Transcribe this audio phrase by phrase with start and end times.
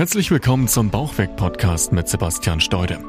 [0.00, 3.00] Herzlich willkommen zum Bauchweg-Podcast mit Sebastian Steude.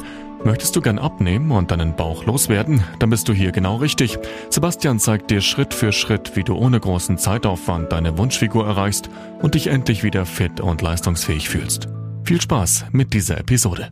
[0.43, 2.83] Möchtest du gern abnehmen und deinen Bauch loswerden?
[2.99, 4.19] Dann bist du hier genau richtig.
[4.49, 9.09] Sebastian zeigt dir Schritt für Schritt, wie du ohne großen Zeitaufwand deine Wunschfigur erreichst
[9.41, 11.87] und dich endlich wieder fit und leistungsfähig fühlst.
[12.25, 13.87] Viel Spaß mit dieser Episode.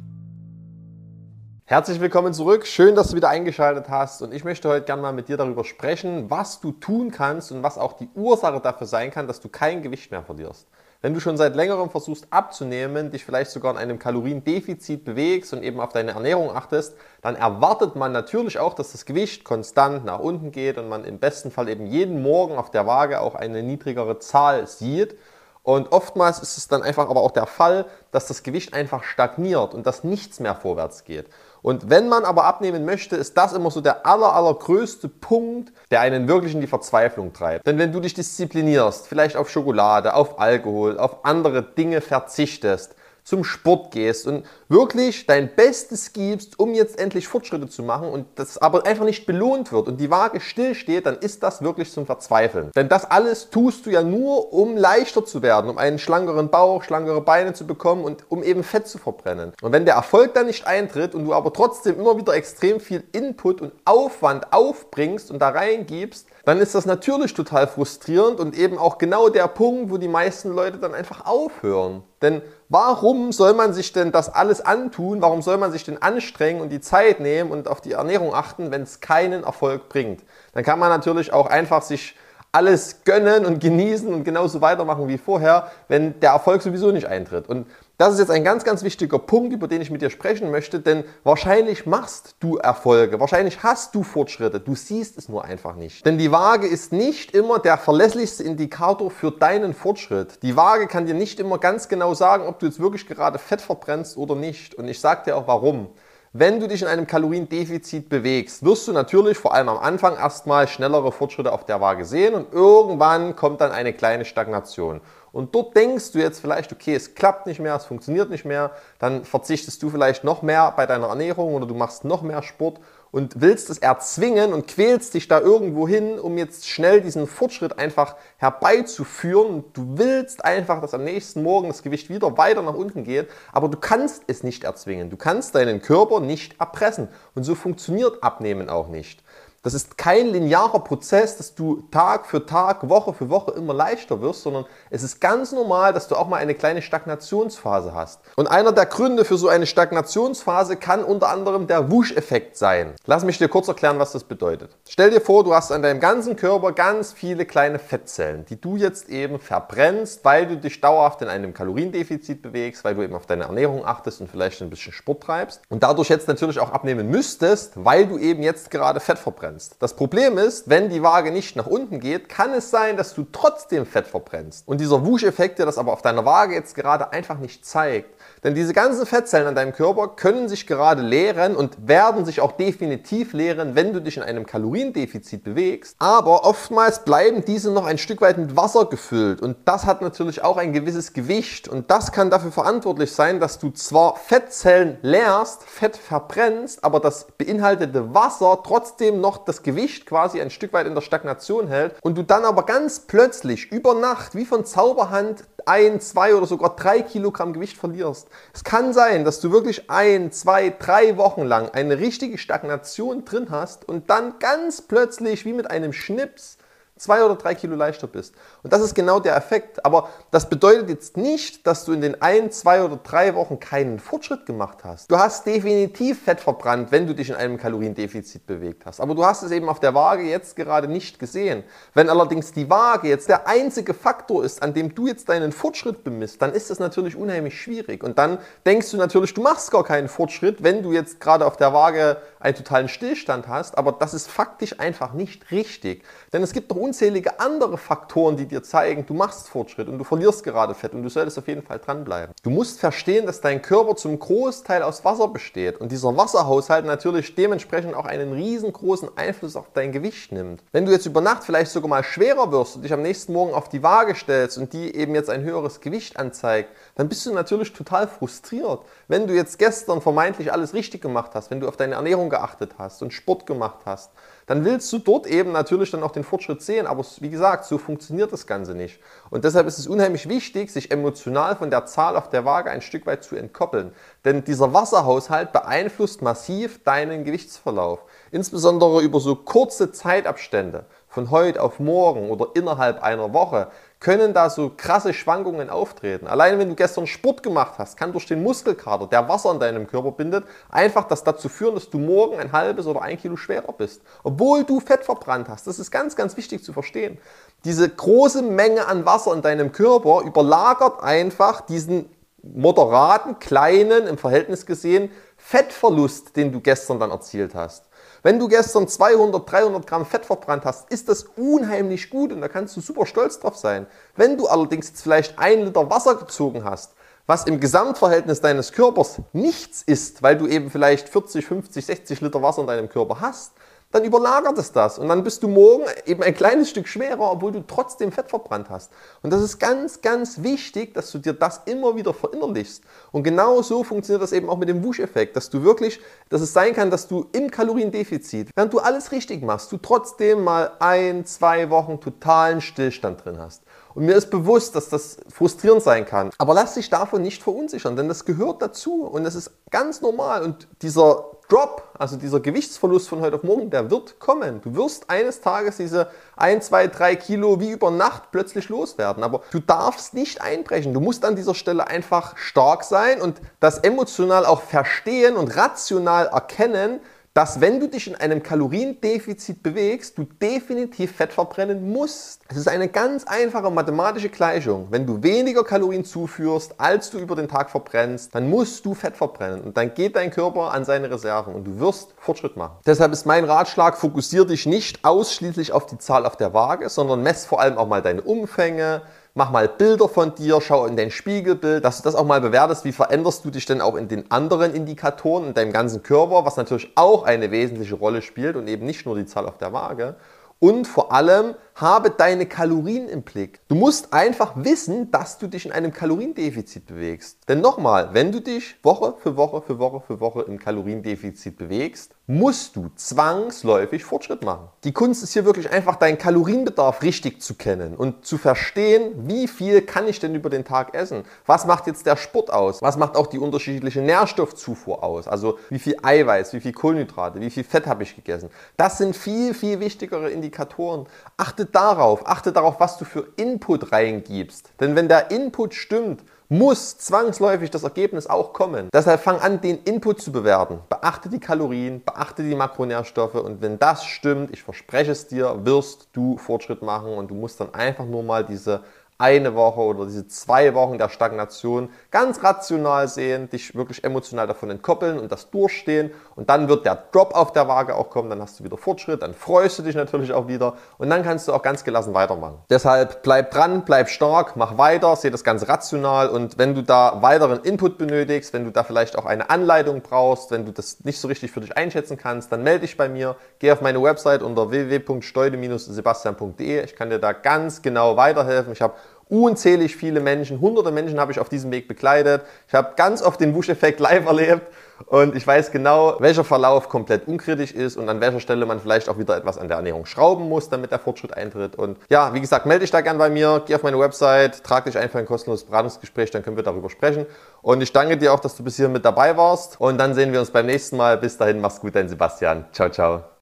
[1.64, 2.68] Herzlich willkommen zurück.
[2.68, 4.22] Schön, dass du wieder eingeschaltet hast.
[4.22, 7.64] Und ich möchte heute gerne mal mit dir darüber sprechen, was du tun kannst und
[7.64, 10.68] was auch die Ursache dafür sein kann, dass du kein Gewicht mehr verlierst.
[11.02, 15.64] Wenn du schon seit längerem versuchst abzunehmen, dich vielleicht sogar in einem Kaloriendefizit bewegst und
[15.64, 20.20] eben auf deine Ernährung achtest, dann erwartet man natürlich auch, dass das Gewicht konstant nach
[20.20, 23.64] unten geht und man im besten Fall eben jeden Morgen auf der Waage auch eine
[23.64, 25.18] niedrigere Zahl sieht.
[25.64, 29.74] Und oftmals ist es dann einfach aber auch der Fall, dass das Gewicht einfach stagniert
[29.74, 31.30] und dass nichts mehr vorwärts geht.
[31.62, 36.02] Und wenn man aber abnehmen möchte, ist das immer so der aller, allergrößte Punkt, der
[36.02, 37.68] einen wirklich in die Verzweiflung treibt.
[37.68, 42.96] Denn wenn du dich disziplinierst, vielleicht auf Schokolade, auf Alkohol, auf andere Dinge verzichtest,
[43.30, 48.26] zum Sport gehst und wirklich dein Bestes gibst, um jetzt endlich Fortschritte zu machen und
[48.36, 52.08] das aber einfach nicht belohnt wird und die Waage stillsteht, dann ist das wirklich zum
[52.08, 52.72] Verzweifeln.
[52.76, 56.82] Denn das alles tust du ja nur, um leichter zu werden, um einen schlankeren Bauch,
[56.82, 59.54] schlankere Beine zu bekommen und um eben Fett zu verbrennen.
[59.62, 63.04] Und wenn der Erfolg dann nicht eintritt und du aber trotzdem immer wieder extrem viel
[63.12, 68.80] Input und Aufwand aufbringst und da reingibst, dann ist das natürlich total frustrierend und eben
[68.80, 72.02] auch genau der Punkt, wo die meisten Leute dann einfach aufhören.
[72.22, 75.22] Denn warum soll man sich denn das alles antun?
[75.22, 78.72] Warum soll man sich denn anstrengen und die Zeit nehmen und auf die Ernährung achten,
[78.72, 80.24] wenn es keinen Erfolg bringt?
[80.54, 82.16] Dann kann man natürlich auch einfach sich
[82.52, 87.48] alles gönnen und genießen und genauso weitermachen wie vorher, wenn der Erfolg sowieso nicht eintritt.
[87.48, 87.68] Und
[88.00, 90.80] das ist jetzt ein ganz, ganz wichtiger Punkt, über den ich mit dir sprechen möchte,
[90.80, 96.06] denn wahrscheinlich machst du Erfolge, wahrscheinlich hast du Fortschritte, du siehst es nur einfach nicht.
[96.06, 100.42] Denn die Waage ist nicht immer der verlässlichste Indikator für deinen Fortschritt.
[100.44, 103.62] Die Waage kann dir nicht immer ganz genau sagen, ob du jetzt wirklich gerade Fett
[103.62, 104.76] verbrennst oder nicht.
[104.76, 105.90] Und ich sage dir auch warum.
[106.32, 110.68] Wenn du dich in einem Kaloriendefizit bewegst, wirst du natürlich vor allem am Anfang erstmal
[110.68, 115.02] schnellere Fortschritte auf der Waage sehen und irgendwann kommt dann eine kleine Stagnation.
[115.32, 118.70] Und dort denkst du jetzt vielleicht, okay, es klappt nicht mehr, es funktioniert nicht mehr,
[119.00, 122.80] dann verzichtest du vielleicht noch mehr bei deiner Ernährung oder du machst noch mehr Sport
[123.12, 127.80] und willst es erzwingen und quälst dich da irgendwo hin, um jetzt schnell diesen Fortschritt
[127.80, 129.64] einfach herbeizuführen.
[129.74, 133.68] Du willst einfach, dass am nächsten Morgen das Gewicht wieder weiter nach unten geht, aber
[133.68, 135.10] du kannst es nicht erzwingen.
[135.10, 137.10] Du kannst deinen Körper nicht erpressen.
[137.36, 139.24] Und so funktioniert Abnehmen auch nicht.
[139.62, 144.22] Das ist kein linearer Prozess, dass du Tag für Tag, Woche für Woche immer leichter
[144.22, 148.22] wirst, sondern es ist ganz normal, dass du auch mal eine kleine Stagnationsphase hast.
[148.38, 152.94] Und einer der Gründe für so eine Stagnationsphase kann unter anderem der Wusch-Effekt sein.
[153.06, 154.78] Lass mich dir kurz erklären, was das bedeutet.
[154.88, 158.78] Stell dir vor, du hast an deinem ganzen Körper ganz viele kleine Fettzellen, die du
[158.78, 163.26] jetzt eben verbrennst, weil du dich dauerhaft in einem Kaloriendefizit bewegst, weil du eben auf
[163.26, 167.10] deine Ernährung achtest und vielleicht ein bisschen Sport treibst und dadurch jetzt natürlich auch abnehmen
[167.10, 169.76] müsstest, weil du eben jetzt gerade Fett verbrennst verbrennst.
[169.80, 173.26] Das Problem ist, wenn die Waage nicht nach unten geht, kann es sein, dass du
[173.32, 174.68] trotzdem Fett verbrennst.
[174.68, 178.10] Und dieser Wusch-Effekt, der das aber auf deiner Waage jetzt gerade einfach nicht zeigt,
[178.44, 182.54] denn diese ganzen Fettzellen an deinem Körper können sich gerade leeren und werden sich auch
[182.54, 185.96] definitiv leeren, wenn du dich in einem Kaloriendefizit bewegst.
[186.00, 190.44] Aber oftmals bleiben diese noch ein Stück weit mit Wasser gefüllt und das hat natürlich
[190.44, 195.64] auch ein gewisses Gewicht und das kann dafür verantwortlich sein, dass du zwar Fettzellen leerst,
[195.64, 200.96] Fett verbrennst, aber das beinhaltete Wasser trotzdem noch das Gewicht quasi ein Stück weit in
[200.96, 206.00] der Stagnation hält und du dann aber ganz plötzlich über Nacht wie von Zauberhand ein,
[206.02, 208.28] zwei oder sogar drei Kilogramm Gewicht verlierst.
[208.54, 213.48] Es kann sein, dass du wirklich ein, zwei, drei Wochen lang eine richtige Stagnation drin
[213.50, 216.58] hast und dann ganz plötzlich wie mit einem Schnips
[217.00, 218.36] zwei oder drei Kilo leichter bist.
[218.62, 219.86] Und das ist genau der Effekt.
[219.86, 224.00] Aber das bedeutet jetzt nicht, dass du in den ein, zwei oder drei Wochen keinen
[224.00, 225.10] Fortschritt gemacht hast.
[225.10, 229.00] Du hast definitiv Fett verbrannt, wenn du dich in einem Kaloriendefizit bewegt hast.
[229.00, 231.64] Aber du hast es eben auf der Waage jetzt gerade nicht gesehen.
[231.94, 236.04] Wenn allerdings die Waage jetzt der einzige Faktor ist, an dem du jetzt deinen Fortschritt
[236.04, 238.04] bemisst, dann ist das natürlich unheimlich schwierig.
[238.04, 241.58] Und dann denkst du natürlich, du machst gar keinen Fortschritt, wenn du jetzt gerade auf
[241.58, 243.78] der Waage einen totalen Stillstand hast.
[243.78, 246.04] Aber das ist faktisch einfach nicht richtig.
[246.34, 250.04] Denn es gibt doch unzählige andere Faktoren, die dir zeigen, du machst Fortschritt und du
[250.04, 252.34] verlierst gerade Fett und du solltest auf jeden Fall dranbleiben.
[252.44, 257.36] Du musst verstehen, dass dein Körper zum Großteil aus Wasser besteht und dieser Wasserhaushalt natürlich
[257.36, 260.64] dementsprechend auch einen riesengroßen Einfluss auf dein Gewicht nimmt.
[260.72, 263.54] Wenn du jetzt über Nacht vielleicht sogar mal schwerer wirst und dich am nächsten Morgen
[263.54, 267.34] auf die Waage stellst und die eben jetzt ein höheres Gewicht anzeigt, dann bist du
[267.34, 268.82] natürlich total frustriert.
[269.08, 272.76] Wenn du jetzt gestern vermeintlich alles richtig gemacht hast, wenn du auf deine Ernährung geachtet
[272.78, 274.12] hast und Sport gemacht hast,
[274.46, 276.88] dann willst du dort eben natürlich dann auch den Fortschritt sehen.
[276.88, 279.00] Aber wie gesagt, so funktioniert das Ganze nicht.
[279.30, 282.82] Und deshalb ist es unheimlich wichtig, sich emotional von der Zahl auf der Waage ein
[282.82, 283.94] Stück weit zu entkoppeln.
[284.26, 288.00] Denn dieser Wasserhaushalt beeinflusst massiv deinen Gewichtsverlauf.
[288.32, 293.68] Insbesondere über so kurze Zeitabstände von heute auf morgen oder innerhalb einer Woche
[294.00, 296.28] können da so krasse Schwankungen auftreten.
[296.28, 299.88] Allein wenn du gestern Sport gemacht hast, kann durch den Muskelkater, der Wasser in deinem
[299.88, 303.74] Körper bindet, einfach das dazu führen, dass du morgen ein halbes oder ein Kilo schwerer
[303.74, 304.02] bist.
[304.24, 305.68] Obwohl du Fett verbrannt hast.
[305.68, 307.18] Das ist ganz, ganz wichtig zu verstehen.
[307.66, 312.10] Diese große Menge an Wasser in deinem Körper überlagert einfach diesen
[312.42, 317.89] moderaten, kleinen, im Verhältnis gesehen, Fettverlust, den du gestern dann erzielt hast.
[318.22, 322.50] Wenn du gestern 200, 300 Gramm Fett verbrannt hast, ist das unheimlich gut und da
[322.50, 323.88] kannst du super stolz drauf sein.
[324.16, 326.94] Wenn du allerdings jetzt vielleicht ein Liter Wasser gezogen hast,
[327.28, 332.42] was im Gesamtverhältnis deines Körpers nichts ist, weil du eben vielleicht 40, 50, 60 Liter
[332.42, 333.54] Wasser in deinem Körper hast,
[333.92, 337.52] dann überlagert es das und dann bist du morgen eben ein kleines Stück schwerer, obwohl
[337.52, 338.92] du trotzdem Fett verbrannt hast.
[339.24, 342.84] Und das ist ganz, ganz wichtig, dass du dir das immer wieder verinnerlichst.
[343.12, 346.00] Und genau so funktioniert das eben auch mit dem Wusch-Effekt, dass du wirklich,
[346.30, 350.44] dass es sein kann, dass du im Kaloriendefizit, während du alles richtig machst, du trotzdem
[350.44, 353.64] mal ein, zwei Wochen totalen Stillstand drin hast.
[353.94, 356.30] Und mir ist bewusst, dass das frustrierend sein kann.
[356.38, 360.44] Aber lass dich davon nicht verunsichern, denn das gehört dazu und das ist ganz normal.
[360.44, 364.62] Und dieser Drop, also dieser Gewichtsverlust von heute auf morgen, der wird kommen.
[364.62, 366.08] Du wirst eines Tages diese
[366.38, 369.24] 1, 2, 3 Kilo wie über Nacht plötzlich loswerden.
[369.24, 370.94] Aber du darfst nicht einbrechen.
[370.94, 376.28] Du musst an dieser Stelle einfach stark sein und das emotional auch verstehen und rational
[376.28, 377.00] erkennen,
[377.40, 382.42] dass wenn du dich in einem Kaloriendefizit bewegst, du definitiv Fett verbrennen musst.
[382.50, 384.88] Es ist eine ganz einfache mathematische Gleichung.
[384.90, 389.16] Wenn du weniger Kalorien zuführst, als du über den Tag verbrennst, dann musst du Fett
[389.16, 392.76] verbrennen und dann geht dein Körper an seine Reserven und du wirst Fortschritt machen.
[392.86, 397.24] Deshalb ist mein Ratschlag, fokussiere dich nicht ausschließlich auf die Zahl auf der Waage, sondern
[397.24, 399.02] mess vor allem auch mal deine Umfänge,
[399.34, 402.86] mach mal Bilder von dir, schau in dein Spiegelbild, dass du das auch mal bewertest,
[402.86, 406.58] wie veränderst du dich denn auch in den anderen Indikatoren in deinem ganzen Körper, was
[406.58, 410.16] natürlich auch eine wesentliche Rolle spielt und eben nicht nur die Zahl auf der Waage.
[410.60, 413.62] Und vor allem habe deine Kalorien im Blick.
[413.68, 417.38] Du musst einfach wissen, dass du dich in einem Kaloriendefizit bewegst.
[417.48, 422.16] Denn nochmal, wenn du dich Woche für Woche für Woche für Woche im Kaloriendefizit bewegst,
[422.28, 424.68] musst du zwangsläufig Fortschritt machen.
[424.84, 429.48] Die Kunst ist hier wirklich einfach deinen Kalorienbedarf richtig zu kennen und zu verstehen, wie
[429.48, 431.24] viel kann ich denn über den Tag essen?
[431.48, 432.84] Was macht jetzt der Sport aus?
[432.84, 435.28] Was macht auch die unterschiedliche Nährstoffzufuhr aus?
[435.28, 438.52] Also wie viel Eiweiß, wie viel Kohlenhydrate, wie viel Fett habe ich gegessen?
[438.78, 441.08] Das sind viel, viel wichtigere Indikatoren.
[441.38, 444.72] Achte darauf, achte darauf, was du für Input reingibst.
[444.80, 448.90] Denn wenn der Input stimmt, muss zwangsläufig das Ergebnis auch kommen.
[448.92, 450.80] Deshalb fang an, den Input zu bewerten.
[450.90, 456.10] Beachte die Kalorien, beachte die Makronährstoffe und wenn das stimmt, ich verspreche es dir, wirst
[456.14, 458.82] du Fortschritt machen und du musst dann einfach nur mal diese
[459.20, 464.70] eine Woche oder diese zwei Wochen der Stagnation ganz rational sehen, dich wirklich emotional davon
[464.70, 468.42] entkoppeln und das durchstehen und dann wird der Drop auf der Waage auch kommen, dann
[468.42, 471.54] hast du wieder Fortschritt, dann freust du dich natürlich auch wieder und dann kannst du
[471.54, 472.60] auch ganz gelassen weitermachen.
[472.70, 477.22] Deshalb bleib dran, bleib stark, mach weiter, seh das Ganze rational und wenn du da
[477.22, 481.20] weiteren Input benötigst, wenn du da vielleicht auch eine Anleitung brauchst, wenn du das nicht
[481.20, 484.44] so richtig für dich einschätzen kannst, dann melde dich bei mir, geh auf meine Website
[484.44, 486.86] unter www.steude-sebastian.de.
[486.86, 488.72] Ich kann dir da ganz genau weiterhelfen.
[488.72, 488.94] Ich habe
[489.30, 492.42] unzählig viele Menschen, hunderte Menschen habe ich auf diesem Weg begleitet.
[492.68, 494.64] Ich habe ganz oft den Wusch-Effekt live erlebt
[495.06, 499.08] und ich weiß genau, welcher Verlauf komplett unkritisch ist und an welcher Stelle man vielleicht
[499.08, 501.76] auch wieder etwas an der Ernährung schrauben muss, damit der Fortschritt eintritt.
[501.76, 504.86] Und ja, wie gesagt, melde dich da gern bei mir, geh auf meine Website, trag
[504.86, 507.26] dich einfach ein kostenloses Beratungsgespräch, dann können wir darüber sprechen.
[507.62, 510.34] Und ich danke dir auch, dass du bis hier mit dabei warst und dann sehen
[510.34, 511.18] wir uns beim nächsten Mal.
[511.18, 512.66] Bis dahin, mach's gut, dein Sebastian.
[512.72, 513.30] Ciao, ciao.